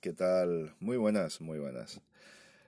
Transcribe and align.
¿qué 0.00 0.12
tal? 0.12 0.74
Muy 0.80 0.96
buenas, 0.96 1.40
muy 1.40 1.58
buenas. 1.58 2.00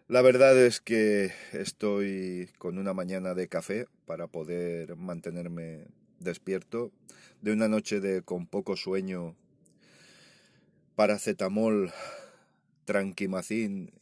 La 0.06 0.20
verdad 0.22 0.56
es 0.58 0.80
que 0.80 1.32
estoy 1.52 2.50
con 2.58 2.78
una 2.78 2.92
mañana 2.92 3.32
de 3.34 3.48
café 3.48 3.86
para 4.04 4.26
poder 4.26 4.96
mantenerme 4.96 5.86
despierto 6.20 6.92
de 7.40 7.52
una 7.52 7.68
noche 7.68 8.00
de 8.00 8.22
con 8.22 8.46
poco 8.46 8.76
sueño, 8.76 9.34
paracetamol, 10.94 11.92
tranquimacín 12.84 13.92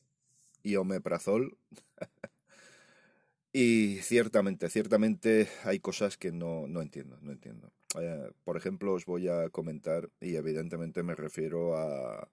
y 0.62 0.76
omeprazol. 0.76 1.56
y 3.52 3.98
ciertamente, 4.02 4.68
ciertamente 4.70 5.48
hay 5.62 5.78
cosas 5.78 6.16
que 6.16 6.32
no, 6.32 6.66
no 6.66 6.82
entiendo, 6.82 7.18
no 7.22 7.30
entiendo. 7.30 7.70
Eh, 8.00 8.32
por 8.42 8.56
ejemplo, 8.56 8.92
os 8.92 9.06
voy 9.06 9.28
a 9.28 9.48
comentar, 9.50 10.10
y 10.20 10.34
evidentemente 10.34 11.04
me 11.04 11.14
refiero 11.14 11.76
a 11.76 12.28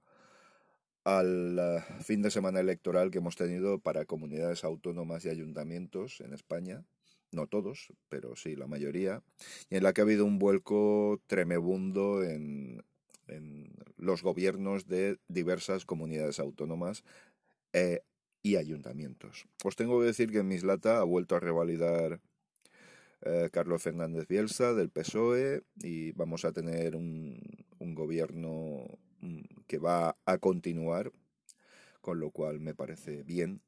al 1.04 1.58
eh, 1.60 1.84
fin 2.02 2.22
de 2.22 2.32
semana 2.32 2.60
electoral 2.60 3.12
que 3.12 3.18
hemos 3.18 3.36
tenido 3.36 3.80
para 3.80 4.06
comunidades 4.06 4.64
autónomas 4.64 5.26
y 5.26 5.30
ayuntamientos 5.30 6.22
en 6.22 6.34
España, 6.34 6.84
no 7.32 7.48
todos, 7.48 7.94
pero 8.10 8.36
sí 8.36 8.56
la 8.56 8.68
mayoría, 8.68 9.24
y 9.70 9.78
en 9.78 9.84
la 9.84 9.94
que 9.94 10.02
ha 10.02 10.04
habido 10.04 10.26
un 10.26 10.40
vuelco 10.40 11.22
tremebundo 11.28 12.24
en, 12.24 12.84
los 13.96 14.24
gobiernos 14.24 14.88
de 14.88 15.18
diversas 15.30 15.86
comunidades 15.86 16.40
autónomas 16.40 17.06
eh, 17.72 18.02
y 18.44 18.58
ayuntamientos. 18.58 19.46
Os 19.64 19.78
tengo 19.78 20.02
que 20.02 20.08
decir 20.08 20.32
que 20.32 20.40
en 20.40 20.50
Mislata 20.50 20.98
ha 20.98 21.04
vuelto 21.04 21.38
a 21.38 21.40
revalidar 21.40 22.20
eh, 23.22 23.50
Carlos 23.54 23.82
Fernández 23.82 24.28
Bielsa 24.28 24.74
del 24.74 24.90
PSOE 24.90 25.64
y 25.76 26.12
vamos 26.12 26.44
a 26.44 26.52
tener 26.52 26.98
un, 26.98 27.40
un 27.80 27.96
gobierno 27.96 29.00
que 29.72 29.78
va 29.78 30.18
a 30.26 30.38
continuar, 30.38 31.14
con 32.02 32.20
lo 32.20 32.32
cual 32.32 32.60
me 32.60 32.76
parece 32.76 33.24
bien. 33.24 33.62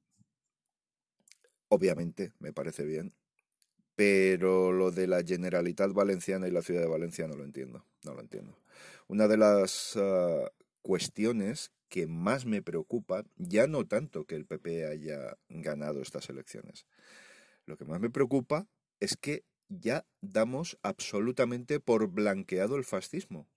Obviamente 1.69 2.33
me 2.39 2.51
parece 2.51 2.83
bien, 2.83 3.13
pero 3.95 4.73
lo 4.73 4.91
de 4.91 5.07
la 5.07 5.23
Generalitat 5.23 5.93
Valenciana 5.93 6.45
y 6.49 6.51
la 6.51 6.61
ciudad 6.61 6.81
de 6.81 6.89
Valencia 6.89 7.25
no 7.25 7.37
lo 7.37 7.45
entiendo, 7.45 7.85
no 8.03 8.15
lo 8.15 8.19
entiendo. 8.19 8.59
Una 9.07 9.29
de 9.29 9.37
las 9.37 9.95
ah, 9.95 10.51
cuestiones 10.81 11.71
que 11.87 12.05
más 12.05 12.45
me 12.45 12.61
preocupa, 12.61 13.23
ya 13.37 13.67
no 13.67 13.87
tanto 13.87 14.25
que 14.25 14.35
el 14.35 14.45
PP 14.45 14.85
haya 14.85 15.37
ganado 15.47 16.01
estas 16.01 16.27
elecciones, 16.27 16.85
lo 17.65 17.77
que 17.77 17.85
más 17.85 18.01
me 18.01 18.09
preocupa 18.09 18.67
es 18.99 19.15
que 19.15 19.45
ya 19.69 20.05
damos 20.19 20.77
absolutamente 20.83 21.79
por 21.79 22.07
blanqueado 22.07 22.75
el 22.75 22.83
fascismo. 22.83 23.47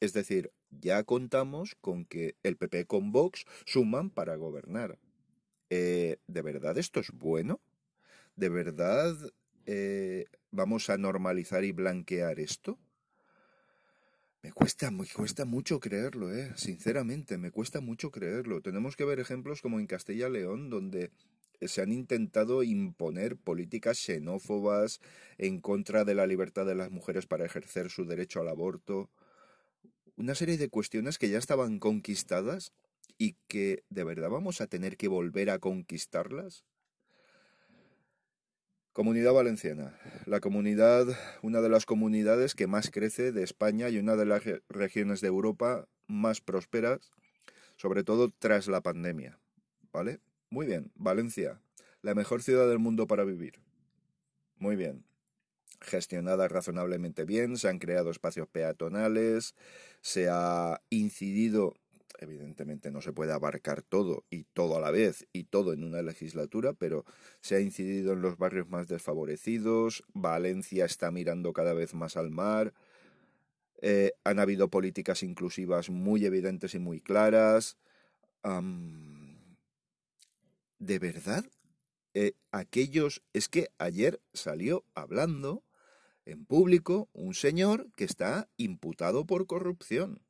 Es 0.00 0.12
decir, 0.12 0.52
ya 0.70 1.02
contamos 1.04 1.76
con 1.80 2.04
que 2.04 2.36
el 2.42 2.56
PP 2.56 2.86
con 2.86 3.12
Vox 3.12 3.44
suman 3.64 4.10
para 4.10 4.36
gobernar. 4.36 4.98
Eh, 5.70 6.18
¿De 6.26 6.42
verdad 6.42 6.78
esto 6.78 7.00
es 7.00 7.10
bueno? 7.10 7.60
¿De 8.36 8.48
verdad 8.48 9.16
eh, 9.66 10.26
vamos 10.50 10.88
a 10.90 10.98
normalizar 10.98 11.64
y 11.64 11.72
blanquear 11.72 12.38
esto? 12.40 12.78
Me 14.42 14.52
cuesta, 14.52 14.90
me 14.92 15.04
cuesta 15.04 15.44
mucho 15.44 15.80
creerlo, 15.80 16.32
eh. 16.32 16.52
Sinceramente, 16.56 17.38
me 17.38 17.50
cuesta 17.50 17.80
mucho 17.80 18.12
creerlo. 18.12 18.60
Tenemos 18.62 18.94
que 18.94 19.04
ver 19.04 19.18
ejemplos 19.18 19.60
como 19.60 19.80
en 19.80 19.88
Castilla 19.88 20.28
León, 20.28 20.70
donde 20.70 21.10
se 21.60 21.82
han 21.82 21.90
intentado 21.90 22.62
imponer 22.62 23.36
políticas 23.36 23.98
xenófobas 23.98 25.00
en 25.38 25.60
contra 25.60 26.04
de 26.04 26.14
la 26.14 26.28
libertad 26.28 26.64
de 26.66 26.76
las 26.76 26.92
mujeres 26.92 27.26
para 27.26 27.44
ejercer 27.44 27.90
su 27.90 28.04
derecho 28.04 28.40
al 28.40 28.48
aborto 28.48 29.10
una 30.18 30.34
serie 30.34 30.58
de 30.58 30.68
cuestiones 30.68 31.16
que 31.16 31.30
ya 31.30 31.38
estaban 31.38 31.78
conquistadas 31.78 32.72
y 33.18 33.36
que 33.46 33.84
de 33.88 34.04
verdad 34.04 34.30
vamos 34.30 34.60
a 34.60 34.66
tener 34.66 34.96
que 34.96 35.06
volver 35.08 35.48
a 35.48 35.60
conquistarlas. 35.60 36.64
Comunidad 38.92 39.32
Valenciana, 39.32 39.96
la 40.26 40.40
comunidad, 40.40 41.06
una 41.42 41.60
de 41.60 41.68
las 41.68 41.86
comunidades 41.86 42.56
que 42.56 42.66
más 42.66 42.90
crece 42.90 43.30
de 43.30 43.44
España 43.44 43.88
y 43.90 43.98
una 43.98 44.16
de 44.16 44.26
las 44.26 44.42
regiones 44.68 45.20
de 45.20 45.28
Europa 45.28 45.86
más 46.08 46.40
prósperas, 46.40 47.12
sobre 47.76 48.02
todo 48.02 48.30
tras 48.36 48.66
la 48.66 48.80
pandemia. 48.80 49.38
¿Vale? 49.92 50.18
Muy 50.50 50.66
bien, 50.66 50.90
Valencia, 50.96 51.60
la 52.02 52.16
mejor 52.16 52.42
ciudad 52.42 52.68
del 52.68 52.80
mundo 52.80 53.06
para 53.06 53.24
vivir. 53.24 53.60
Muy 54.56 54.74
bien 54.74 55.07
gestionada 55.80 56.48
razonablemente 56.48 57.24
bien, 57.24 57.56
se 57.56 57.68
han 57.68 57.78
creado 57.78 58.10
espacios 58.10 58.48
peatonales, 58.48 59.54
se 60.00 60.28
ha 60.28 60.80
incidido, 60.90 61.74
evidentemente 62.18 62.90
no 62.90 63.00
se 63.00 63.12
puede 63.12 63.32
abarcar 63.32 63.82
todo 63.82 64.24
y 64.30 64.44
todo 64.44 64.76
a 64.76 64.80
la 64.80 64.90
vez 64.90 65.26
y 65.32 65.44
todo 65.44 65.72
en 65.72 65.84
una 65.84 66.02
legislatura, 66.02 66.72
pero 66.72 67.04
se 67.40 67.56
ha 67.56 67.60
incidido 67.60 68.12
en 68.12 68.22
los 68.22 68.38
barrios 68.38 68.68
más 68.68 68.88
desfavorecidos, 68.88 70.04
Valencia 70.14 70.84
está 70.84 71.10
mirando 71.10 71.52
cada 71.52 71.74
vez 71.74 71.94
más 71.94 72.16
al 72.16 72.30
mar, 72.30 72.74
eh, 73.80 74.12
han 74.24 74.40
habido 74.40 74.68
políticas 74.68 75.22
inclusivas 75.22 75.88
muy 75.88 76.24
evidentes 76.24 76.74
y 76.74 76.78
muy 76.78 77.00
claras. 77.00 77.76
¿De 80.78 80.98
verdad? 80.98 81.44
Eh, 82.14 82.32
aquellos, 82.50 83.22
es 83.32 83.48
que 83.48 83.68
ayer 83.78 84.20
salió 84.32 84.84
hablando 84.94 85.62
en 86.28 86.44
público 86.44 87.08
un 87.12 87.34
señor 87.34 87.90
que 87.96 88.04
está 88.04 88.48
imputado 88.56 89.26
por 89.26 89.46
corrupción. 89.46 90.20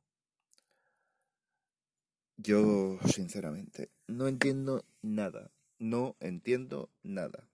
Yo, 2.37 2.97
sinceramente, 3.05 3.89
no 4.07 4.27
entiendo 4.27 4.85
nada. 5.01 5.51
No 5.77 6.15
entiendo 6.19 6.89
nada. 7.03 7.49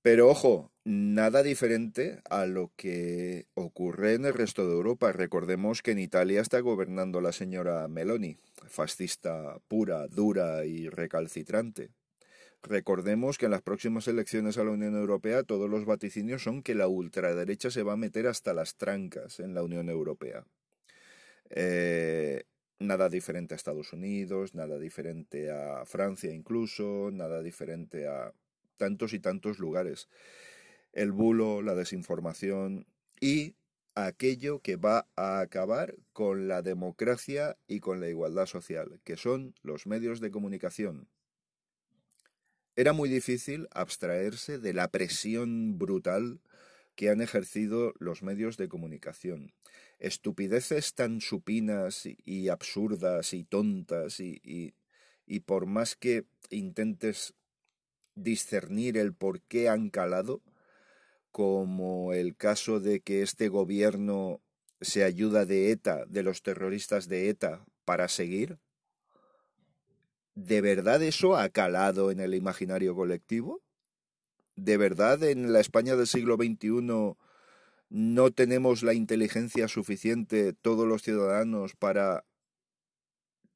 Pero 0.00 0.28
ojo, 0.28 0.70
nada 0.84 1.42
diferente 1.42 2.22
a 2.30 2.46
lo 2.46 2.70
que 2.76 3.46
ocurre 3.54 4.14
en 4.14 4.24
el 4.24 4.34
resto 4.34 4.66
de 4.66 4.72
Europa. 4.72 5.12
Recordemos 5.12 5.82
que 5.82 5.90
en 5.90 5.98
Italia 5.98 6.40
está 6.40 6.60
gobernando 6.60 7.20
la 7.20 7.32
señora 7.32 7.88
Meloni, 7.88 8.36
fascista 8.68 9.58
pura, 9.68 10.06
dura 10.06 10.64
y 10.64 10.88
recalcitrante. 10.88 11.90
Recordemos 12.62 13.38
que 13.38 13.46
en 13.46 13.52
las 13.52 13.62
próximas 13.62 14.08
elecciones 14.08 14.58
a 14.58 14.64
la 14.64 14.72
Unión 14.72 14.96
Europea 14.96 15.44
todos 15.44 15.70
los 15.70 15.84
vaticinios 15.84 16.42
son 16.42 16.62
que 16.62 16.74
la 16.74 16.88
ultraderecha 16.88 17.70
se 17.70 17.82
va 17.82 17.92
a 17.92 17.96
meter 17.96 18.26
hasta 18.26 18.54
las 18.54 18.76
trancas 18.76 19.40
en 19.40 19.54
la 19.54 19.62
Unión 19.62 19.88
Europea. 19.88 20.44
Eh, 21.50 22.44
nada 22.78 23.08
diferente 23.08 23.54
a 23.54 23.56
Estados 23.56 23.92
Unidos, 23.92 24.54
nada 24.54 24.78
diferente 24.78 25.50
a 25.50 25.84
Francia 25.84 26.32
incluso, 26.32 27.10
nada 27.12 27.42
diferente 27.42 28.08
a 28.08 28.32
tantos 28.76 29.12
y 29.12 29.20
tantos 29.20 29.58
lugares. 29.58 30.08
El 30.92 31.12
bulo, 31.12 31.62
la 31.62 31.74
desinformación 31.74 32.86
y 33.20 33.54
aquello 33.94 34.60
que 34.60 34.76
va 34.76 35.08
a 35.16 35.40
acabar 35.40 35.96
con 36.12 36.48
la 36.48 36.62
democracia 36.62 37.56
y 37.66 37.80
con 37.80 38.00
la 38.00 38.08
igualdad 38.08 38.46
social, 38.46 39.00
que 39.04 39.16
son 39.16 39.54
los 39.62 39.86
medios 39.86 40.20
de 40.20 40.30
comunicación. 40.30 41.08
Era 42.76 42.92
muy 42.92 43.08
difícil 43.08 43.68
abstraerse 43.72 44.58
de 44.58 44.74
la 44.74 44.88
presión 44.88 45.78
brutal 45.78 46.40
que 46.94 47.08
han 47.08 47.22
ejercido 47.22 47.94
los 47.98 48.22
medios 48.22 48.58
de 48.58 48.68
comunicación. 48.68 49.54
Estupideces 49.98 50.92
tan 50.94 51.22
supinas 51.22 52.06
y 52.24 52.48
absurdas 52.48 53.32
y 53.32 53.44
tontas 53.44 54.20
y, 54.20 54.74
y, 55.26 55.40
por 55.40 55.64
más 55.64 55.96
que 55.96 56.26
intentes 56.50 57.32
discernir 58.14 58.98
el 58.98 59.14
por 59.14 59.40
qué 59.40 59.70
han 59.70 59.88
calado, 59.88 60.42
como 61.30 62.12
el 62.12 62.36
caso 62.36 62.78
de 62.78 63.00
que 63.00 63.22
este 63.22 63.48
gobierno 63.48 64.42
se 64.82 65.02
ayuda 65.02 65.46
de 65.46 65.70
ETA, 65.70 66.04
de 66.06 66.22
los 66.22 66.42
terroristas 66.42 67.08
de 67.08 67.30
ETA, 67.30 67.64
para 67.86 68.08
seguir, 68.08 68.58
¿De 70.36 70.60
verdad 70.60 71.02
eso 71.02 71.34
ha 71.34 71.48
calado 71.48 72.10
en 72.10 72.20
el 72.20 72.34
imaginario 72.34 72.94
colectivo? 72.94 73.62
¿De 74.54 74.76
verdad 74.76 75.24
en 75.24 75.50
la 75.50 75.60
España 75.60 75.96
del 75.96 76.06
siglo 76.06 76.36
XXI 76.36 77.16
no 77.88 78.30
tenemos 78.32 78.82
la 78.82 78.92
inteligencia 78.92 79.66
suficiente 79.66 80.52
todos 80.52 80.86
los 80.86 81.02
ciudadanos 81.02 81.74
para 81.74 82.26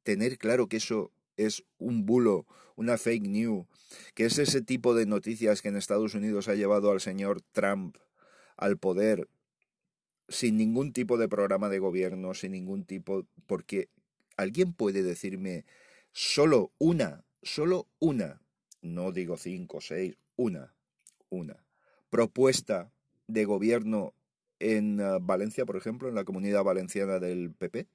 tener 0.04 0.38
claro 0.38 0.68
que 0.68 0.78
eso 0.78 1.12
es 1.36 1.64
un 1.76 2.06
bulo, 2.06 2.46
una 2.76 2.96
fake 2.96 3.28
news, 3.28 3.66
que 4.14 4.24
es 4.24 4.38
ese 4.38 4.62
tipo 4.62 4.94
de 4.94 5.04
noticias 5.04 5.60
que 5.60 5.68
en 5.68 5.76
Estados 5.76 6.14
Unidos 6.14 6.48
ha 6.48 6.54
llevado 6.54 6.92
al 6.92 7.02
señor 7.02 7.42
Trump 7.52 7.98
al 8.56 8.78
poder 8.78 9.28
sin 10.30 10.56
ningún 10.56 10.94
tipo 10.94 11.18
de 11.18 11.28
programa 11.28 11.68
de 11.68 11.78
gobierno, 11.78 12.32
sin 12.32 12.52
ningún 12.52 12.86
tipo, 12.86 13.26
porque 13.46 13.90
alguien 14.38 14.72
puede 14.72 15.02
decirme 15.02 15.66
solo 16.12 16.72
una, 16.78 17.24
solo 17.42 17.88
una, 17.98 18.40
no 18.82 19.12
digo 19.12 19.36
cinco, 19.36 19.80
seis, 19.80 20.16
una, 20.36 20.74
una 21.28 21.64
propuesta 22.10 22.90
de 23.26 23.44
gobierno 23.44 24.14
en 24.58 25.00
eh, 25.00 25.18
Valencia, 25.20 25.64
por 25.64 25.76
ejemplo, 25.76 26.08
en 26.08 26.14
la 26.14 26.24
comunidad 26.24 26.64
valenciana 26.64 27.18
del 27.18 27.52
PP? 27.52 27.86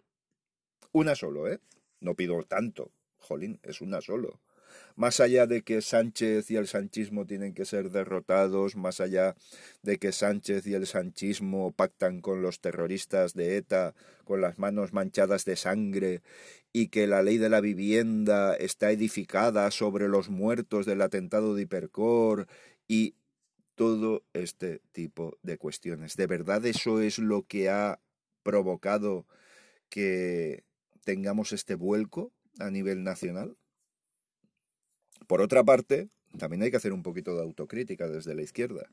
Una 0.92 1.16
solo, 1.16 1.48
¿eh? 1.48 1.60
no 2.00 2.16
pido 2.16 2.42
tanto, 2.44 2.92
jolín, 3.18 3.60
es 3.64 3.82
una 3.82 4.02
solo. 4.02 4.40
Más 4.96 5.20
allá 5.20 5.46
de 5.46 5.62
que 5.62 5.82
Sánchez 5.82 6.50
y 6.52 6.56
el 6.56 6.68
sanchismo 6.68 7.26
tienen 7.26 7.54
que 7.54 7.66
ser 7.66 7.92
derrotados, 7.92 8.76
más 8.76 9.02
allá 9.02 9.36
de 9.84 9.98
que 9.98 10.12
Sánchez 10.12 10.66
y 10.68 10.74
el 10.74 10.88
sanchismo 10.88 11.72
pactan 11.72 12.22
con 12.22 12.42
los 12.42 12.60
terroristas 12.62 13.34
de 13.34 13.58
ETA 13.58 13.94
con 14.26 14.42
las 14.42 14.60
manos 14.60 14.92
manchadas 14.92 15.46
de 15.46 15.56
sangre 15.56 16.22
y 16.74 16.88
que 16.88 17.08
la 17.08 17.24
ley 17.24 17.38
de 17.38 17.50
la 17.50 17.62
vivienda 17.62 18.56
está 18.56 18.92
edificada 18.92 19.72
sobre 19.72 20.10
los 20.10 20.30
muertos 20.30 20.86
del 20.86 21.02
atentado 21.02 21.56
de 21.56 21.62
Hipercor 21.62 22.48
y 22.88 23.16
todo 23.76 24.24
este 24.34 24.82
tipo 24.92 25.38
de 25.42 25.58
cuestiones. 25.58 26.16
¿De 26.16 26.28
verdad 26.28 26.66
eso 26.66 27.02
es 27.02 27.20
lo 27.20 27.44
que 27.44 27.70
ha 27.70 28.00
provocado 28.44 29.26
que 29.90 30.64
tengamos 31.04 31.54
este 31.54 31.76
vuelco 31.76 32.34
a 32.60 32.70
nivel 32.70 33.04
nacional? 33.04 33.56
Por 35.28 35.42
otra 35.42 35.64
parte, 35.64 36.10
también 36.38 36.62
hay 36.64 36.72
que 36.72 36.78
hacer 36.78 36.94
un 36.94 37.04
poquito 37.04 37.36
de 37.36 37.42
autocrítica 37.42 38.08
desde 38.08 38.36
la 38.36 38.42
izquierda. 38.42 38.90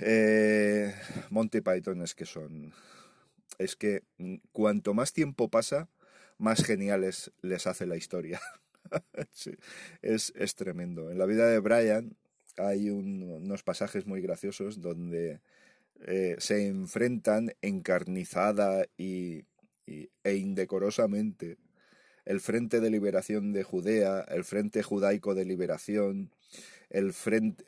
Eh, 0.00 0.94
Monty 1.30 1.60
Python 1.60 2.02
es 2.02 2.14
que 2.14 2.26
son... 2.26 2.72
Es 3.58 3.76
que 3.76 4.02
cuanto 4.50 4.94
más 4.94 5.12
tiempo 5.12 5.48
pasa, 5.48 5.88
más 6.38 6.64
geniales 6.64 7.30
les 7.40 7.66
hace 7.66 7.86
la 7.86 7.96
historia. 7.96 8.40
es, 10.02 10.32
es, 10.36 10.54
tremendo. 10.56 11.10
En 11.10 11.18
la 11.18 11.26
vida 11.26 11.46
de 11.46 11.60
Brian 11.60 12.16
hay 12.56 12.90
unos 12.90 13.62
pasajes 13.62 14.06
muy 14.06 14.20
graciosos 14.20 14.80
donde 14.80 15.40
eh, 16.06 16.36
se 16.38 16.66
enfrentan 16.66 17.52
encarnizada 17.62 18.86
y, 18.96 19.44
e 19.86 20.34
indecorosamente 20.34 21.56
el 22.24 22.40
Frente 22.40 22.80
de 22.80 22.90
Liberación 22.90 23.52
de 23.52 23.62
Judea, 23.62 24.20
el 24.28 24.44
Frente 24.44 24.82
Judaico 24.82 25.34
de 25.34 25.44
Liberación, 25.44 26.30
el 26.90 27.12
frente, 27.12 27.64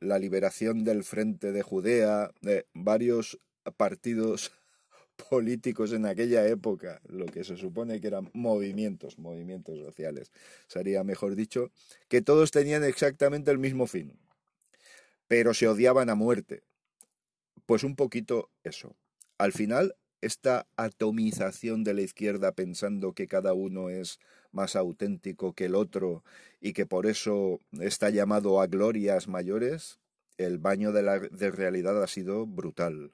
la 0.00 0.18
liberación 0.18 0.84
del 0.84 1.04
Frente 1.04 1.52
de 1.52 1.62
Judea, 1.62 2.30
de 2.40 2.66
varios 2.74 3.38
partidos 3.76 4.52
políticos 5.30 5.92
en 5.92 6.06
aquella 6.06 6.46
época, 6.46 7.00
lo 7.08 7.26
que 7.26 7.44
se 7.44 7.56
supone 7.56 8.00
que 8.00 8.06
eran 8.06 8.30
movimientos, 8.32 9.18
movimientos 9.18 9.78
sociales, 9.78 10.30
sería 10.68 11.02
mejor 11.02 11.34
dicho, 11.34 11.70
que 12.08 12.22
todos 12.22 12.50
tenían 12.50 12.84
exactamente 12.84 13.50
el 13.50 13.58
mismo 13.58 13.86
fin, 13.86 14.12
pero 15.26 15.54
se 15.54 15.68
odiaban 15.68 16.08
a 16.08 16.14
muerte. 16.14 16.62
Pues 17.66 17.84
un 17.84 17.96
poquito 17.96 18.48
eso. 18.62 18.96
Al 19.36 19.52
final 19.52 19.94
esta 20.20 20.66
atomización 20.76 21.84
de 21.84 21.94
la 21.94 22.02
izquierda 22.02 22.52
pensando 22.52 23.12
que 23.12 23.28
cada 23.28 23.54
uno 23.54 23.90
es 23.90 24.18
más 24.52 24.76
auténtico 24.76 25.52
que 25.54 25.66
el 25.66 25.74
otro 25.74 26.24
y 26.60 26.72
que 26.72 26.86
por 26.86 27.06
eso 27.06 27.60
está 27.80 28.10
llamado 28.10 28.60
a 28.60 28.66
glorias 28.66 29.28
mayores, 29.28 30.00
el 30.36 30.58
baño 30.58 30.92
de, 30.92 31.02
la, 31.02 31.18
de 31.18 31.50
realidad 31.50 32.02
ha 32.02 32.06
sido 32.06 32.46
brutal. 32.46 33.12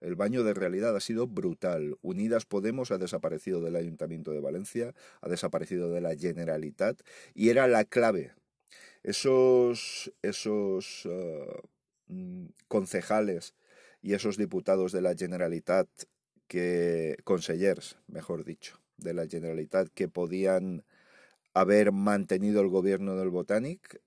El 0.00 0.16
baño 0.16 0.44
de 0.44 0.52
realidad 0.52 0.94
ha 0.94 1.00
sido 1.00 1.26
brutal. 1.26 1.96
Unidas 2.02 2.44
Podemos 2.44 2.90
ha 2.90 2.98
desaparecido 2.98 3.62
del 3.62 3.76
Ayuntamiento 3.76 4.32
de 4.32 4.40
Valencia, 4.40 4.94
ha 5.22 5.28
desaparecido 5.28 5.90
de 5.90 6.02
la 6.02 6.14
Generalitat 6.14 7.00
y 7.34 7.48
era 7.48 7.66
la 7.66 7.84
clave. 7.84 8.32
Esos, 9.02 10.12
esos 10.22 11.06
uh, 11.06 11.62
mm, 12.08 12.46
concejales 12.68 13.54
y 14.02 14.12
esos 14.12 14.36
diputados 14.36 14.92
de 14.92 15.00
la 15.00 15.14
Generalitat 15.14 15.88
que 16.46 17.16
consellers, 17.24 17.98
mejor 18.06 18.44
dicho, 18.44 18.80
de 18.96 19.14
la 19.14 19.26
Generalitat 19.26 19.88
que 19.88 20.08
podían 20.08 20.84
haber 21.52 21.92
mantenido 21.92 22.60
el 22.60 22.68
gobierno 22.68 23.16
del 23.16 23.30
Botanic 23.30 24.00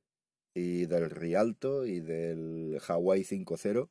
y 0.54 0.86
del 0.86 1.10
Rialto 1.10 1.86
y 1.86 2.00
del 2.00 2.80
Hawaii 2.88 3.24
5.0 3.24 3.90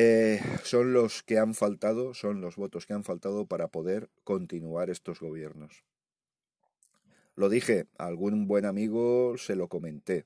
eh, 0.00 0.40
son 0.62 0.92
los 0.92 1.24
que 1.24 1.38
han 1.38 1.54
faltado, 1.54 2.14
son 2.14 2.40
los 2.40 2.54
votos 2.54 2.86
que 2.86 2.92
han 2.92 3.02
faltado 3.02 3.46
para 3.46 3.66
poder 3.66 4.08
continuar 4.22 4.90
estos 4.90 5.18
gobiernos. 5.18 5.82
Lo 7.34 7.48
dije, 7.48 7.86
a 7.98 8.06
algún 8.06 8.46
buen 8.46 8.64
amigo 8.64 9.36
se 9.38 9.56
lo 9.56 9.68
comenté. 9.68 10.24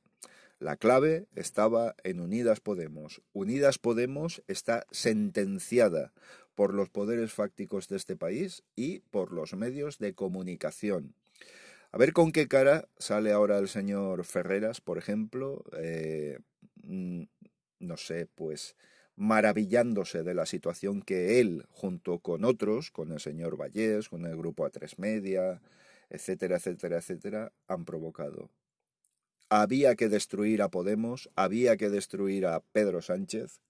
La 0.59 0.77
clave 0.77 1.27
estaba 1.35 1.95
en 2.05 2.21
Unidas 2.21 2.61
Podemos. 2.61 3.23
Unidas 3.33 3.79
Podemos 3.79 4.43
está 4.47 4.87
sentenciada 4.91 6.13
por 6.55 6.75
los 6.75 6.91
poderes 6.91 7.33
fácticos 7.33 7.89
de 7.89 7.97
este 7.97 8.17
país 8.17 8.63
y 8.77 9.01
por 9.11 9.33
los 9.33 9.55
medios 9.55 9.99
de 9.99 10.15
comunicación. 10.15 11.15
A 11.91 11.99
ver 11.99 12.13
con 12.13 12.33
qué 12.33 12.49
cara 12.49 12.89
sale 12.99 13.33
ahora 13.33 13.59
el 13.59 13.69
señor 13.69 14.25
Ferreras, 14.25 14.81
por 14.81 14.99
ejemplo, 14.99 15.65
eh, 15.77 16.39
mm, 16.83 17.25
no 17.81 17.97
sé, 17.97 18.27
pues 18.35 18.77
maravillándose 19.15 20.23
de 20.23 20.35
la 20.35 20.47
situación 20.47 21.03
que 21.03 21.41
él, 21.41 21.67
junto 21.71 22.21
con 22.21 22.45
otros, 22.45 22.91
con 22.91 23.13
el 23.13 23.21
señor 23.21 23.61
Vallés, 23.61 24.09
con 24.09 24.25
el 24.25 24.37
grupo 24.37 24.65
A3 24.65 24.95
Media, 24.97 25.61
etcétera, 26.09 26.57
etcétera, 26.57 26.99
etcétera, 26.99 27.53
han 27.69 27.85
provocado. 27.85 28.51
Había 29.51 29.97
que 29.97 30.09
destruir 30.09 30.63
a 30.63 30.71
Podemos, 30.71 31.31
había 31.37 31.77
que 31.77 31.91
destruir 31.91 32.47
a 32.47 32.61
Pedro 32.73 33.03
Sánchez, 33.03 33.61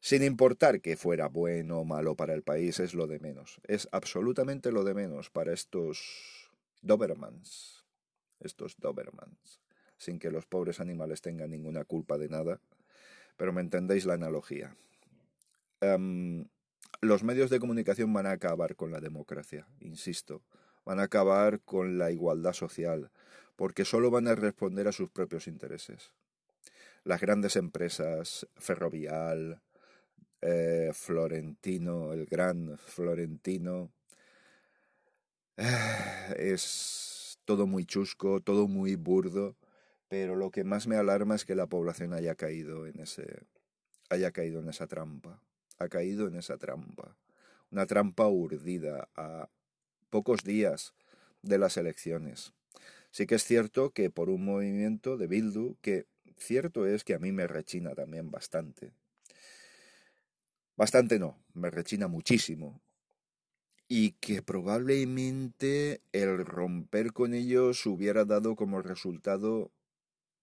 sin 0.00 0.22
importar 0.22 0.80
que 0.80 0.96
fuera 0.96 1.28
bueno 1.28 1.80
o 1.80 1.84
malo 1.84 2.14
para 2.14 2.34
el 2.34 2.42
país, 2.42 2.78
es 2.80 2.94
lo 2.94 3.06
de 3.06 3.18
menos. 3.18 3.60
Es 3.64 3.88
absolutamente 3.92 4.70
lo 4.70 4.84
de 4.84 4.94
menos 4.94 5.30
para 5.30 5.52
estos 5.52 6.50
Dobermans. 6.82 7.84
Estos 8.40 8.76
Dobermans. 8.78 9.60
Sin 9.96 10.18
que 10.18 10.30
los 10.30 10.46
pobres 10.46 10.80
animales 10.80 11.20
tengan 11.20 11.50
ninguna 11.50 11.84
culpa 11.84 12.18
de 12.18 12.28
nada. 12.28 12.60
Pero 13.36 13.52
me 13.52 13.60
entendéis 13.60 14.06
la 14.06 14.14
analogía. 14.14 14.74
Em, 15.80 16.46
los 17.00 17.22
medios 17.22 17.50
de 17.50 17.60
comunicación 17.60 18.12
van 18.12 18.26
a 18.26 18.32
acabar 18.32 18.76
con 18.76 18.90
la 18.90 19.00
democracia, 19.00 19.66
insisto. 19.80 20.42
Van 20.84 21.00
a 21.00 21.04
acabar 21.04 21.60
con 21.60 21.98
la 21.98 22.10
igualdad 22.10 22.52
social, 22.52 23.10
porque 23.56 23.84
solo 23.84 24.10
van 24.10 24.28
a 24.28 24.34
responder 24.34 24.88
a 24.88 24.92
sus 24.92 25.10
propios 25.10 25.46
intereses. 25.46 26.12
Las 27.04 27.20
grandes 27.20 27.56
empresas, 27.56 28.48
Ferrovial, 28.56 29.60
eh, 30.40 30.90
Florentino, 30.94 32.12
el 32.12 32.26
gran 32.26 32.78
Florentino. 32.78 33.90
Es 36.36 37.38
todo 37.44 37.66
muy 37.66 37.84
chusco, 37.86 38.40
todo 38.40 38.68
muy 38.68 38.94
burdo, 38.94 39.56
pero 40.08 40.36
lo 40.36 40.50
que 40.50 40.64
más 40.64 40.86
me 40.86 40.96
alarma 40.96 41.34
es 41.34 41.44
que 41.44 41.54
la 41.54 41.66
población 41.66 42.12
haya 42.12 42.34
caído 42.34 42.86
en 42.86 43.00
ese 43.00 43.46
haya 44.10 44.30
caído 44.30 44.60
en 44.60 44.68
esa 44.68 44.86
trampa. 44.86 45.42
Ha 45.78 45.88
caído 45.88 46.28
en 46.28 46.36
esa 46.36 46.56
trampa. 46.58 47.16
Una 47.70 47.86
trampa 47.86 48.28
urdida 48.28 49.08
a 49.14 49.48
pocos 50.10 50.44
días 50.44 50.94
de 51.42 51.58
las 51.58 51.76
elecciones. 51.76 52.52
Sí 53.10 53.26
que 53.26 53.36
es 53.36 53.44
cierto 53.44 53.90
que 53.90 54.10
por 54.10 54.30
un 54.30 54.44
movimiento 54.44 55.16
de 55.16 55.26
Bildu, 55.26 55.76
que 55.80 56.06
cierto 56.36 56.86
es 56.86 57.04
que 57.04 57.14
a 57.14 57.18
mí 57.18 57.32
me 57.32 57.46
rechina 57.46 57.94
también 57.94 58.30
bastante, 58.30 58.92
Bastante 60.78 61.18
no, 61.18 61.36
me 61.54 61.70
rechina 61.70 62.06
muchísimo. 62.06 62.80
Y 63.88 64.12
que 64.12 64.42
probablemente 64.42 66.02
el 66.12 66.46
romper 66.46 67.12
con 67.12 67.34
ellos 67.34 67.84
hubiera 67.84 68.24
dado 68.24 68.54
como 68.54 68.80
resultado 68.80 69.72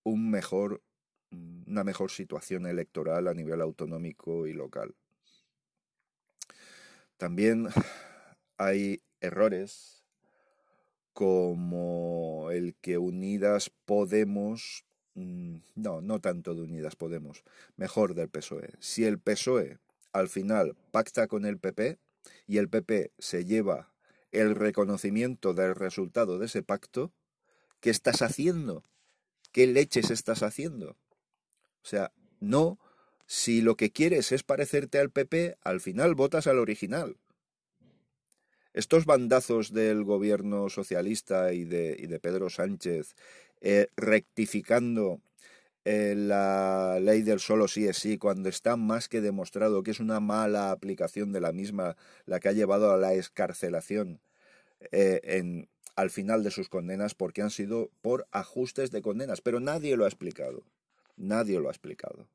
un 0.04 0.30
mejor, 0.30 0.84
una 1.32 1.86
mejor 1.86 2.12
situación 2.12 2.66
electoral 2.66 3.30
a 3.30 3.34
nivel 3.34 3.62
autonómico 3.62 4.46
y 4.46 4.52
local. 4.52 4.94
También 7.16 7.70
hay 8.58 9.00
errores 9.22 10.04
como 11.14 12.50
el 12.52 12.76
que 12.82 12.98
Unidas 12.98 13.72
Podemos, 13.86 14.84
mm, 15.14 15.60
no, 15.76 16.02
no 16.02 16.20
tanto 16.20 16.56
de 16.56 16.64
Unidas 16.64 16.98
Podemos, 16.98 17.46
mejor 17.78 18.16
del 18.16 18.28
PSOE. 18.28 18.74
Si 18.80 19.06
el 19.06 19.18
PSOE 19.18 19.80
al 20.16 20.30
final 20.30 20.78
pacta 20.92 21.28
con 21.28 21.46
el 21.46 21.60
PP 21.60 22.00
y 22.48 22.58
el 22.58 22.70
PP 22.70 23.12
se 23.20 23.44
lleva 23.44 23.92
el 24.32 24.56
reconocimiento 24.56 25.54
del 25.54 25.76
resultado 25.76 26.40
de 26.40 26.46
ese 26.46 26.64
pacto, 26.64 27.12
¿qué 27.82 27.90
estás 27.90 28.22
haciendo? 28.22 28.86
¿Qué 29.52 29.68
leches 29.68 30.12
estás 30.12 30.42
haciendo? 30.42 30.92
O 30.92 31.88
sea, 31.88 32.14
no, 32.40 32.80
si 33.26 33.62
lo 33.62 33.76
que 33.76 33.92
quieres 33.92 34.32
es 34.32 34.44
parecerte 34.44 35.00
al 35.00 35.12
PP, 35.12 35.58
al 35.62 35.82
final 35.82 36.16
votas 36.16 36.48
al 36.48 36.60
original. 36.60 37.18
Estos 38.74 39.06
bandazos 39.06 39.74
del 39.74 40.06
gobierno 40.06 40.70
socialista 40.70 41.52
y 41.52 41.66
de, 41.66 42.20
Pedro 42.22 42.50
Sánchez 42.50 43.16
eh, 43.60 43.88
rectificando 43.98 45.20
eh, 45.86 46.16
la 46.18 47.00
ley 47.00 47.22
del 47.22 47.40
solo 47.40 47.68
sí 47.68 47.88
es 47.88 47.98
sí, 47.98 48.18
cuando 48.18 48.50
está 48.50 48.76
más 48.76 49.08
que 49.08 49.22
demostrado 49.22 49.84
que 49.84 49.92
es 49.92 50.00
una 50.00 50.20
mala 50.20 50.72
aplicación 50.72 51.32
de 51.32 51.42
la 51.42 51.52
misma 51.52 51.96
la 52.26 52.40
que 52.40 52.50
ha 52.50 52.54
llevado 52.54 52.92
a 52.92 52.98
la 52.98 53.14
escarcelación 53.14 54.20
eh, 54.92 55.22
en, 55.24 55.70
al 55.96 56.10
final 56.10 56.44
de 56.44 56.52
sus 56.52 56.70
condenas 56.70 57.16
porque 57.16 57.42
han 57.42 57.52
sido 57.52 57.90
por 58.02 58.28
ajustes 58.32 58.92
de 58.92 59.02
condenas, 59.02 59.42
pero 59.42 59.60
nadie 59.60 59.96
lo 59.96 60.06
ha 60.06 60.08
explicado. 60.08 60.64
Nadie 61.18 61.60
lo 61.60 61.70
ha 61.70 61.72
explicado. 61.72 62.28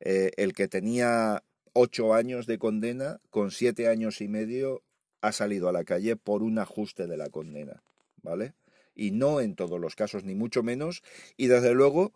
Eh, 0.00 0.32
el 0.36 0.52
que 0.52 0.68
tenía 0.68 1.42
ocho 1.72 2.14
años 2.14 2.46
de 2.46 2.58
condena, 2.58 3.20
con 3.30 3.50
siete 3.50 3.88
años 3.88 4.20
y 4.20 4.28
medio, 4.28 4.82
ha 5.20 5.32
salido 5.32 5.68
a 5.68 5.72
la 5.72 5.84
calle 5.84 6.16
por 6.16 6.42
un 6.42 6.58
ajuste 6.58 7.06
de 7.06 7.16
la 7.16 7.28
condena, 7.28 7.82
¿vale? 8.22 8.54
Y 8.94 9.12
no 9.12 9.40
en 9.40 9.54
todos 9.54 9.80
los 9.80 9.94
casos, 9.94 10.24
ni 10.24 10.34
mucho 10.34 10.62
menos, 10.62 11.02
y 11.36 11.46
desde 11.46 11.74
luego, 11.74 12.12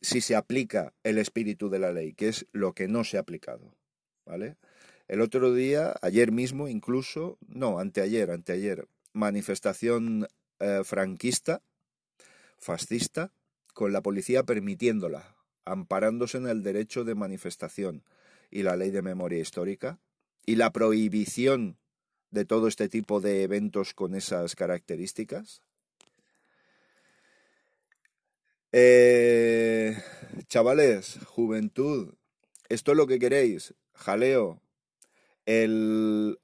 si 0.00 0.20
se 0.20 0.36
aplica 0.36 0.92
el 1.02 1.18
espíritu 1.18 1.70
de 1.70 1.78
la 1.78 1.92
ley, 1.92 2.14
que 2.14 2.28
es 2.28 2.46
lo 2.52 2.74
que 2.74 2.88
no 2.88 3.04
se 3.04 3.16
ha 3.16 3.20
aplicado, 3.20 3.74
¿vale? 4.24 4.56
El 5.08 5.20
otro 5.20 5.52
día, 5.52 5.94
ayer 6.00 6.32
mismo 6.32 6.68
incluso, 6.68 7.38
no, 7.46 7.78
anteayer, 7.78 8.30
anteayer, 8.30 8.86
manifestación 9.12 10.26
eh, 10.60 10.82
franquista, 10.84 11.62
fascista, 12.58 13.32
con 13.74 13.92
la 13.92 14.02
policía 14.02 14.44
permitiéndola, 14.44 15.36
amparándose 15.64 16.38
en 16.38 16.46
el 16.46 16.62
derecho 16.62 17.04
de 17.04 17.14
manifestación 17.14 18.04
y 18.50 18.62
la 18.62 18.76
ley 18.76 18.90
de 18.90 19.02
memoria 19.02 19.40
histórica, 19.40 19.98
y 20.44 20.56
la 20.56 20.72
prohibición 20.72 21.78
de 22.30 22.44
todo 22.44 22.66
este 22.66 22.88
tipo 22.88 23.20
de 23.20 23.42
eventos 23.42 23.94
con 23.94 24.14
esas 24.14 24.56
características. 24.56 25.62
Eh, 28.74 29.98
chavales, 30.48 31.18
juventud, 31.26 32.14
esto 32.70 32.92
es 32.92 32.96
lo 32.96 33.06
que 33.06 33.18
queréis, 33.18 33.74
jaleo, 33.92 34.62
el 35.44 36.38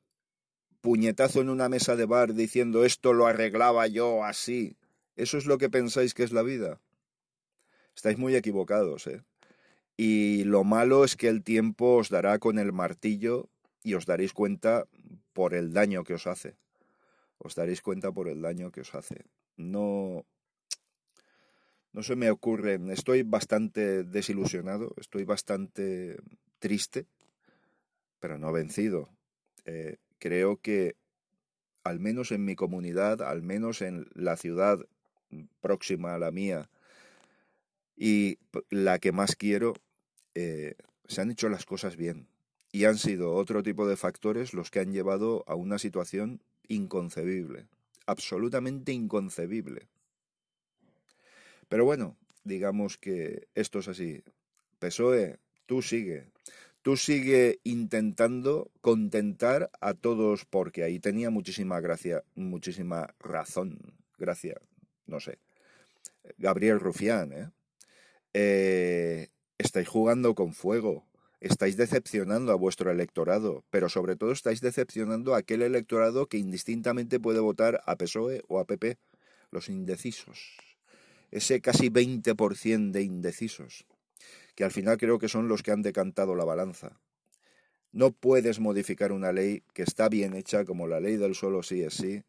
puñetazo 0.82 1.40
en 1.40 1.48
una 1.48 1.70
mesa 1.70 1.96
de 1.96 2.04
bar 2.04 2.34
diciendo 2.34 2.84
esto 2.84 3.14
lo 3.14 3.26
arreglaba 3.26 3.86
yo 3.86 4.24
así, 4.24 4.76
¿eso 5.16 5.38
es 5.38 5.46
lo 5.46 5.56
que 5.56 5.70
pensáis 5.70 6.12
que 6.12 6.22
es 6.22 6.32
la 6.32 6.42
vida? 6.42 6.82
Estáis 7.96 8.18
muy 8.18 8.36
equivocados, 8.36 9.06
¿eh? 9.06 9.22
Y 9.96 10.44
lo 10.44 10.64
malo 10.64 11.04
es 11.04 11.16
que 11.16 11.28
el 11.28 11.42
tiempo 11.42 11.96
os 11.96 12.10
dará 12.10 12.38
con 12.38 12.58
el 12.58 12.72
martillo 12.72 13.48
y 13.82 13.94
os 13.94 14.06
daréis 14.06 14.32
cuenta 14.34 14.86
por 15.32 15.54
el 15.54 15.72
daño 15.72 16.04
que 16.04 16.14
os 16.14 16.26
hace. 16.26 16.56
Os 17.38 17.54
daréis 17.54 17.82
cuenta 17.82 18.12
por 18.12 18.28
el 18.28 18.42
daño 18.42 18.70
que 18.70 18.82
os 18.82 18.94
hace. 18.94 19.24
No, 19.56 20.24
no 21.92 22.02
se 22.02 22.16
me 22.16 22.30
ocurre, 22.30 22.78
estoy 22.92 23.22
bastante 23.22 24.04
desilusionado, 24.04 24.94
estoy 24.98 25.24
bastante 25.24 26.16
triste, 26.58 27.06
pero 28.20 28.38
no 28.38 28.52
vencido. 28.52 29.08
Eh, 29.64 29.96
creo 30.18 30.58
que 30.60 30.96
al 31.84 32.00
menos 32.00 32.32
en 32.32 32.44
mi 32.44 32.54
comunidad, 32.54 33.22
al 33.22 33.42
menos 33.42 33.82
en 33.82 34.06
la 34.14 34.36
ciudad 34.36 34.78
próxima 35.60 36.14
a 36.14 36.18
la 36.18 36.30
mía, 36.30 36.70
y 37.96 38.38
la 38.70 38.98
que 38.98 39.12
más 39.12 39.34
quiero, 39.34 39.74
eh, 40.34 40.74
se 41.06 41.20
han 41.20 41.30
hecho 41.30 41.48
las 41.48 41.64
cosas 41.64 41.96
bien 41.96 42.28
y 42.70 42.84
han 42.84 42.98
sido 42.98 43.34
otro 43.34 43.62
tipo 43.62 43.88
de 43.88 43.96
factores 43.96 44.52
los 44.52 44.70
que 44.70 44.80
han 44.80 44.92
llevado 44.92 45.42
a 45.46 45.54
una 45.54 45.78
situación 45.78 46.40
inconcebible, 46.68 47.66
absolutamente 48.06 48.92
inconcebible. 48.92 49.88
Pero 51.68 51.84
bueno, 51.84 52.16
digamos 52.44 52.98
que 52.98 53.48
esto 53.54 53.78
es 53.80 53.88
así. 53.88 54.22
PSOE, 54.78 55.38
tú 55.66 55.82
sigue. 55.82 56.30
Tú 56.82 56.96
sigue 56.96 57.60
intentando 57.64 58.70
contentar 58.80 59.70
a 59.80 59.94
todos 59.94 60.44
porque 60.44 60.84
ahí 60.84 60.98
tenía 61.00 61.28
muchísima 61.30 61.80
gracia, 61.80 62.22
muchísima 62.34 63.14
razón. 63.18 63.78
Gracia, 64.16 64.60
no 65.06 65.20
sé. 65.20 65.38
Gabriel 66.38 66.80
Rufián, 66.80 67.32
¿eh? 67.32 67.50
Eh, 68.34 69.28
estáis 69.58 69.88
jugando 69.88 70.34
con 70.34 70.52
fuego, 70.52 71.04
estáis 71.40 71.76
decepcionando 71.76 72.52
a 72.52 72.56
vuestro 72.56 72.90
electorado, 72.90 73.64
pero 73.70 73.88
sobre 73.88 74.16
todo 74.16 74.32
estáis 74.32 74.60
decepcionando 74.60 75.34
a 75.34 75.38
aquel 75.38 75.62
electorado 75.62 76.26
que 76.26 76.38
indistintamente 76.38 77.20
puede 77.20 77.40
votar 77.40 77.82
a 77.86 77.96
PSOE 77.96 78.42
o 78.48 78.60
a 78.60 78.66
PP, 78.66 78.98
los 79.50 79.68
indecisos. 79.68 80.67
Ese 81.30 81.60
casi 81.60 81.90
20% 81.90 82.90
de 82.92 83.02
indecisos, 83.02 83.86
que 84.54 84.64
al 84.64 84.70
final 84.70 84.96
creo 84.96 85.18
que 85.18 85.28
son 85.28 85.48
los 85.48 85.62
que 85.62 85.70
han 85.70 85.82
decantado 85.82 86.34
la 86.34 86.44
balanza. 86.44 87.00
No 87.92 88.12
puedes 88.12 88.60
modificar 88.60 89.12
una 89.12 89.32
ley 89.32 89.62
que 89.72 89.82
está 89.82 90.08
bien 90.08 90.34
hecha 90.34 90.64
como 90.64 90.86
la 90.86 91.00
ley 91.00 91.16
del 91.16 91.34
solo 91.34 91.62
sí 91.62 91.82
es 91.82 91.94
sí 91.94 92.22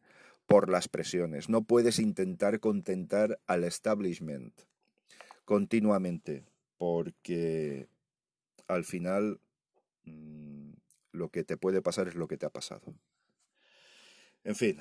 por 0.46 0.70
las 0.70 0.88
presiones. 0.88 1.50
No 1.50 1.64
puedes 1.64 2.00
intentar 2.00 2.60
contentar 2.60 3.40
al 3.46 3.64
establishment 3.64 4.54
continuamente, 5.46 6.44
porque 6.78 7.88
al 8.68 8.84
final 8.84 9.40
mm, 10.06 10.72
lo 11.12 11.30
que 11.30 11.44
te 11.44 11.58
puede 11.58 11.82
pasar 11.82 12.08
es 12.08 12.16
lo 12.16 12.28
que 12.28 12.38
te 12.38 12.46
ha 12.46 12.52
pasado. 12.52 12.94
En 14.44 14.56
fin, 14.56 14.80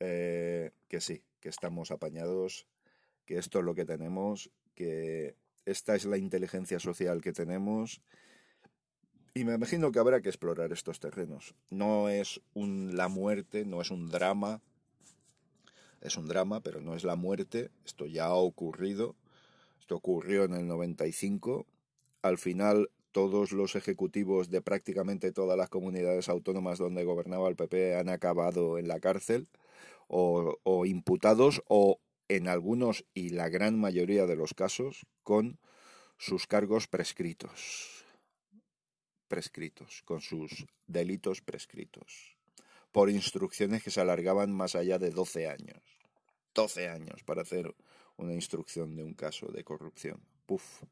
eh, 0.00 0.72
que 0.88 1.00
sí, 1.00 1.22
que 1.40 1.48
estamos 1.48 1.90
apañados, 1.90 2.66
que 3.24 3.38
esto 3.38 3.58
es 3.58 3.64
lo 3.64 3.74
que 3.74 3.84
tenemos, 3.84 4.50
que 4.74 5.36
esta 5.64 5.94
es 5.94 6.04
la 6.04 6.18
inteligencia 6.18 6.78
social 6.78 7.22
que 7.22 7.32
tenemos. 7.32 8.02
Y 9.34 9.44
me 9.44 9.54
imagino 9.54 9.92
que 9.92 9.98
habrá 9.98 10.20
que 10.20 10.28
explorar 10.28 10.72
estos 10.72 11.00
terrenos. 11.00 11.54
No 11.70 12.08
es 12.08 12.40
un, 12.54 12.96
la 12.96 13.08
muerte, 13.08 13.64
no 13.64 13.80
es 13.80 13.90
un 13.90 14.10
drama, 14.10 14.60
es 16.00 16.16
un 16.16 16.28
drama, 16.28 16.60
pero 16.60 16.80
no 16.80 16.94
es 16.94 17.04
la 17.04 17.16
muerte, 17.16 17.70
esto 17.84 18.06
ya 18.06 18.26
ha 18.26 18.34
ocurrido 18.34 19.16
esto 19.82 19.96
ocurrió 19.96 20.44
en 20.44 20.54
el 20.54 20.68
95. 20.68 21.66
Al 22.22 22.38
final, 22.38 22.88
todos 23.10 23.50
los 23.50 23.74
ejecutivos 23.74 24.48
de 24.48 24.62
prácticamente 24.62 25.32
todas 25.32 25.58
las 25.58 25.70
comunidades 25.70 26.28
autónomas 26.28 26.78
donde 26.78 27.02
gobernaba 27.02 27.48
el 27.48 27.56
PP 27.56 27.96
han 27.96 28.08
acabado 28.08 28.78
en 28.78 28.86
la 28.86 29.00
cárcel 29.00 29.48
o, 30.06 30.56
o 30.62 30.86
imputados 30.86 31.64
o 31.66 31.98
en 32.36 32.48
algunos 32.48 33.04
y 33.14 33.30
la 33.30 33.48
gran 33.48 33.78
mayoría 33.78 34.26
de 34.26 34.36
los 34.36 34.54
casos 34.54 35.06
con 35.22 35.58
sus 36.16 36.46
cargos 36.46 36.88
prescritos. 36.88 38.04
Prescritos, 39.28 40.02
con 40.04 40.20
sus 40.20 40.66
delitos 40.86 41.42
prescritos. 41.42 42.36
Por 42.90 43.10
instrucciones 43.10 43.82
que 43.82 43.90
se 43.90 44.00
alargaban 44.00 44.52
más 44.52 44.74
allá 44.74 44.98
de 44.98 45.10
12 45.10 45.48
años. 45.48 45.82
12 46.54 46.88
años 46.88 47.22
para 47.24 47.42
hacer 47.42 47.74
una 48.16 48.34
instrucción 48.34 48.96
de 48.96 49.04
un 49.04 49.14
caso 49.14 49.48
de 49.48 49.64
corrupción. 49.64 50.20
Puf, 50.46 50.82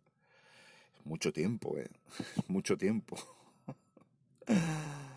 mucho 1.04 1.32
tiempo, 1.32 1.76
¿eh? 1.78 1.90
Mucho 2.48 2.76
tiempo. 2.76 3.16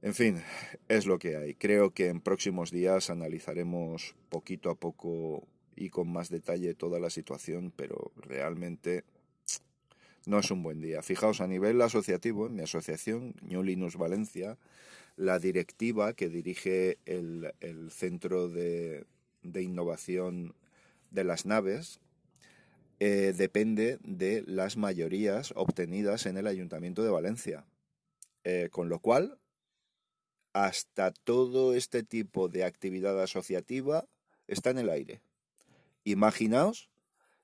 En 0.00 0.14
fin, 0.14 0.42
es 0.88 1.06
lo 1.06 1.18
que 1.18 1.36
hay. 1.36 1.54
Creo 1.54 1.92
que 1.92 2.06
en 2.06 2.20
próximos 2.20 2.70
días 2.70 3.10
analizaremos 3.10 4.14
poquito 4.28 4.70
a 4.70 4.76
poco 4.76 5.46
y 5.74 5.90
con 5.90 6.12
más 6.12 6.28
detalle 6.28 6.74
toda 6.74 7.00
la 7.00 7.10
situación, 7.10 7.72
pero 7.74 8.12
realmente 8.16 9.04
no 10.26 10.38
es 10.38 10.50
un 10.50 10.62
buen 10.62 10.80
día. 10.80 11.02
Fijaos, 11.02 11.40
a 11.40 11.46
nivel 11.46 11.80
asociativo, 11.82 12.46
en 12.46 12.54
mi 12.54 12.62
asociación, 12.62 13.34
New 13.42 13.90
Valencia, 13.96 14.56
la 15.16 15.38
directiva 15.38 16.12
que 16.12 16.28
dirige 16.28 16.98
el, 17.04 17.52
Centro 17.90 18.48
de, 18.48 19.04
de 19.42 19.62
Innovación 19.62 20.54
de 21.10 21.24
las 21.24 21.44
naves 21.44 22.00
eh, 23.00 23.32
depende 23.36 23.98
de 24.02 24.42
las 24.46 24.76
mayorías 24.76 25.52
obtenidas 25.56 26.26
en 26.26 26.36
el 26.36 26.46
Ayuntamiento 26.46 27.02
de 27.02 27.10
Valencia. 27.10 27.64
Eh, 28.44 28.68
con 28.70 28.88
lo 28.88 29.00
cual, 29.00 29.38
hasta 30.66 31.12
todo 31.12 31.74
este 31.74 32.02
tipo 32.02 32.48
de 32.48 32.64
actividad 32.64 33.20
asociativa 33.22 34.06
está 34.48 34.70
en 34.70 34.78
el 34.78 34.90
aire. 34.90 35.20
Imaginaos, 36.02 36.90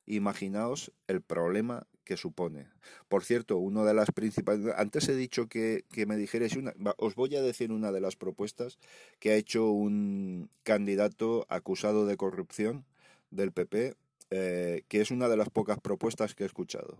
imaginaos 0.04 0.90
el 1.06 1.22
problema 1.22 1.86
que 2.02 2.16
supone. 2.16 2.66
Por 3.08 3.24
cierto, 3.24 3.58
una 3.58 3.84
de 3.84 3.94
las 3.94 4.10
principales... 4.10 4.74
Antes 4.76 5.08
he 5.08 5.14
dicho 5.14 5.48
que, 5.48 5.84
que 5.92 6.06
me 6.06 6.16
dijerais 6.16 6.56
una... 6.56 6.74
Os 6.98 7.14
voy 7.14 7.36
a 7.36 7.42
decir 7.42 7.70
una 7.70 7.92
de 7.92 8.00
las 8.00 8.16
propuestas 8.16 8.78
que 9.20 9.30
ha 9.30 9.36
hecho 9.36 9.70
un 9.70 10.50
candidato 10.64 11.46
acusado 11.48 12.06
de 12.06 12.16
corrupción 12.16 12.84
del 13.30 13.52
PP, 13.52 13.94
eh, 14.30 14.82
que 14.88 15.00
es 15.00 15.12
una 15.12 15.28
de 15.28 15.36
las 15.36 15.50
pocas 15.50 15.78
propuestas 15.78 16.34
que 16.34 16.42
he 16.42 16.46
escuchado, 16.46 16.98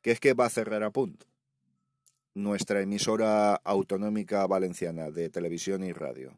que 0.00 0.10
es 0.10 0.20
que 0.20 0.32
va 0.32 0.46
a 0.46 0.50
cerrar 0.50 0.82
a 0.84 0.90
Punt, 0.90 1.22
nuestra 2.34 2.80
emisora 2.80 3.54
autonómica 3.54 4.46
valenciana 4.46 5.10
de 5.10 5.30
televisión 5.30 5.84
y 5.84 5.92
radio. 5.92 6.36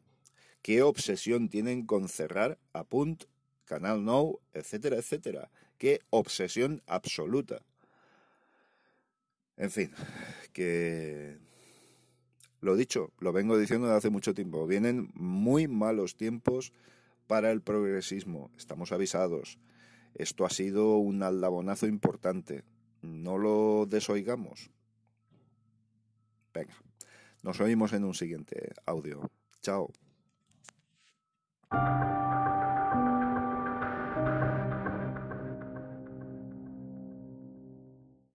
¿Qué 0.61 0.81
obsesión 0.83 1.49
tienen 1.49 1.85
con 1.85 2.07
cerrar 2.07 2.59
a 2.73 2.83
Punt, 2.83 3.23
Canal 3.65 4.05
No, 4.05 4.39
etcétera, 4.53 4.97
etcétera? 4.97 5.49
¿Qué 5.77 6.01
obsesión 6.09 6.81
absoluta? 6.85 7.61
En 9.57 9.71
fin, 9.71 9.91
que 10.53 11.37
Lo 12.61 12.75
dicho, 12.75 13.11
lo 13.19 13.31
vengo 13.33 13.57
diciendo 13.57 13.87
desde 13.87 13.97
hace 13.97 14.09
mucho 14.09 14.33
tiempo. 14.33 14.67
Vienen 14.67 15.09
muy 15.13 15.67
malos 15.67 16.15
tiempos 16.15 16.73
para 17.27 17.51
el 17.51 17.61
progresismo. 17.61 18.51
Estamos 18.57 18.91
avisados. 18.91 19.59
Esto 20.15 20.45
ha 20.45 20.49
sido 20.49 20.97
un 20.97 21.21
aldabonazo 21.23 21.87
importante. 21.87 22.63
No 23.01 23.37
lo 23.37 23.85
desoigamos. 23.87 24.71
Venga, 26.57 26.73
nos 27.43 27.59
oímos 27.59 27.93
en 27.93 28.03
un 28.03 28.15
siguiente 28.15 28.73
audio. 28.87 29.29
Chao. 29.61 29.91